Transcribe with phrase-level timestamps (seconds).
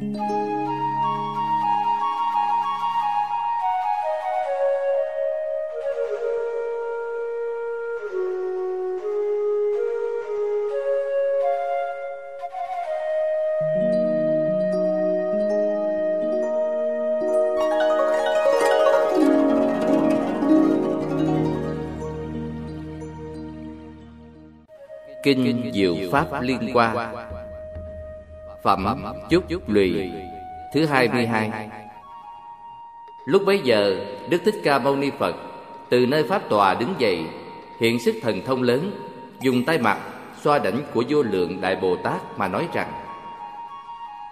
[0.00, 0.10] Kinh
[25.74, 27.27] Diệu Pháp Liên Hoa
[28.62, 30.10] Phẩm Chúc Lụy.
[30.74, 31.68] Thứ hai mươi hai.
[33.26, 33.96] Lúc bấy giờ,
[34.28, 35.34] Đức Thích Ca Mâu Ni Phật
[35.88, 37.18] Từ nơi Pháp tòa đứng dậy,
[37.80, 38.90] Hiện sức thần thông lớn,
[39.40, 39.98] Dùng tay mặt
[40.42, 42.92] xoa đảnh của vô lượng Đại Bồ Tát mà nói rằng,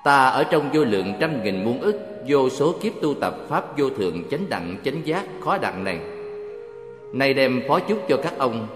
[0.04, 3.78] Ta ở trong vô lượng trăm nghìn muôn ức, Vô số kiếp tu tập Pháp
[3.78, 5.98] vô thượng chánh đặng chánh giác khó đặng này.
[7.12, 8.66] Nay đem phó chúc cho các ông.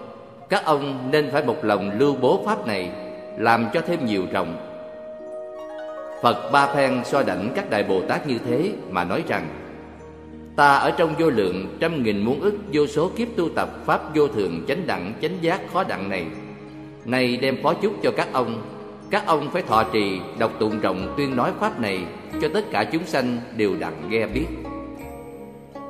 [0.49, 2.91] Các ông nên phải một lòng lưu bố pháp này,
[3.37, 4.70] làm cho thêm nhiều rộng
[6.21, 9.47] phật ba phen so đảnh các đại bồ tát như thế mà nói rằng,
[10.55, 14.15] ta ở trong vô lượng trăm nghìn muôn ức vô số kiếp tu tập pháp
[14.15, 16.25] vô thường chánh đẳng chánh giác khó đặng này.
[17.05, 18.61] Nay đem phó chúc cho các ông.
[19.09, 21.99] Các ông phải thọ trì, đọc tụng rộng tuyên nói pháp này
[22.41, 24.45] cho tất cả chúng sanh đều đặng nghe biết.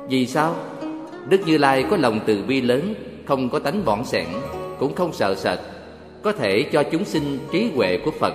[0.08, 0.54] Vì sao?
[1.28, 2.94] Đức như lai có lòng từ bi lớn,
[3.26, 4.26] không có tánh bỏng sẻn,
[4.78, 5.58] cũng không sợ sệt.
[6.22, 8.34] Có thể cho chúng sinh trí huệ của phật,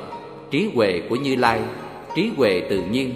[0.52, 1.62] trí huệ của như lai
[2.16, 3.14] trí huệ tự nhiên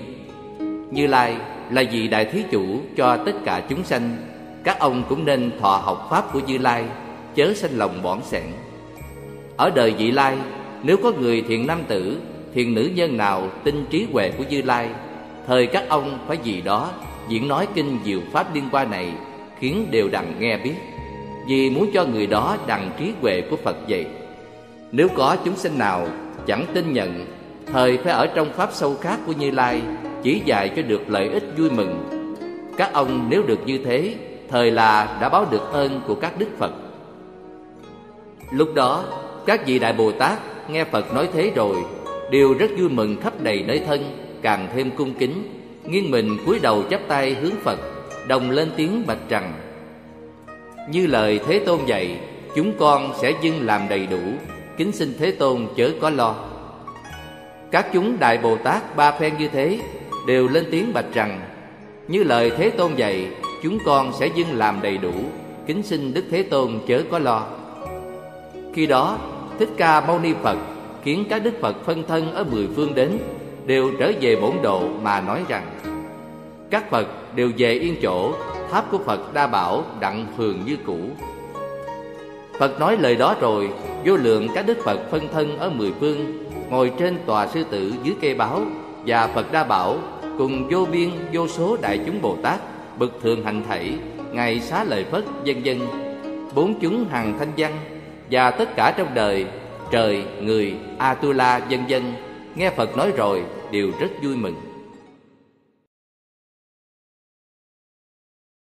[0.92, 1.36] như lai
[1.72, 4.18] là vị đại thí chủ cho tất cả chúng sanh
[4.64, 6.86] các ông cũng nên thọ học pháp của như lai
[7.36, 8.44] chớ sanh lòng bỏng sẻn
[9.58, 10.38] ở đời vị lai
[10.84, 12.18] nếu có người thiện nam tử
[12.54, 14.90] thiện nữ nhân nào tin trí huệ của như lai
[15.48, 16.90] thời các ông phải vì đó
[17.28, 19.14] diễn nói kinh diệu pháp liên quan này
[19.60, 20.74] khiến đều đặn nghe biết
[21.48, 24.06] vì muốn cho người đó đằng trí huệ của Phật vậy.
[24.92, 26.08] Nếu có chúng sinh nào
[26.48, 27.26] chẳng tin nhận,
[27.66, 29.82] thời phải ở trong pháp sâu khác của Như Lai,
[30.24, 32.04] chỉ dạy cho được lợi ích vui mừng.
[32.78, 34.16] Các ông nếu được như thế,
[34.50, 36.72] thời là đã báo được ơn của các đức Phật.
[38.52, 39.04] Lúc đó,
[39.46, 40.40] các vị đại Bồ Tát
[40.70, 41.76] nghe Phật nói thế rồi,
[42.32, 45.44] đều rất vui mừng khắp đầy nơi thân, càng thêm cung kính,
[45.86, 47.80] nghiêng mình cúi đầu chắp tay hướng Phật,
[48.28, 49.54] đồng lên tiếng bạch rằng:
[50.90, 52.20] như lời Thế Tôn dạy
[52.56, 54.20] Chúng con sẽ dưng làm đầy đủ
[54.78, 56.36] Kính xin Thế Tôn chớ có lo
[57.72, 59.80] các chúng Đại Bồ Tát ba phen như thế,
[60.28, 61.42] Đều lên tiếng bạch rằng,
[62.08, 63.28] Như lời Thế Tôn dạy,
[63.64, 65.14] Chúng con sẽ dưng làm đầy đủ,
[65.68, 67.48] Kính xin Đức Thế Tôn chớ có lo.
[68.74, 69.18] Khi đó,
[69.60, 70.58] Thích Ca Mâu Ni Phật
[71.04, 73.18] Khiến các Đức Phật phân thân ở mười phương đến,
[73.66, 75.64] Đều trở về bổn độ mà nói rằng,
[76.70, 78.34] Các Phật đều về yên chỗ,
[78.72, 80.98] tháp của Phật đa bảo đặng thường như cũ.
[82.60, 83.70] Phật nói lời đó rồi,
[84.06, 87.94] Vô lượng các đức Phật phân thân ở mười phương Ngồi trên tòa sư tử
[88.04, 88.62] dưới cây báo
[89.06, 89.98] Và Phật đa bảo
[90.38, 92.60] cùng vô biên vô số đại chúng Bồ Tát
[92.98, 93.94] Bực thường hành thảy
[94.32, 95.80] Ngày xá lời Phất dân dân
[96.56, 97.72] Bốn chúng hằng thanh văn
[98.32, 99.46] Và tất cả trong đời
[99.92, 102.14] Trời, người, Atula dân dân
[102.56, 104.71] Nghe Phật nói rồi đều rất vui mừng.